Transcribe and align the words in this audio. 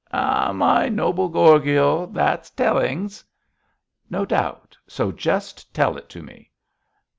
'Ah, 0.11 0.51
my 0.51 0.89
noble 0.89 1.29
Gorgio, 1.29 2.07
that's 2.07 2.49
tellings!' 2.49 3.23
'No 4.09 4.25
doubt, 4.25 4.75
so 4.87 5.11
just 5.11 5.71
tell 5.75 5.95
it 5.95 6.09
to 6.09 6.23
me.' 6.23 6.49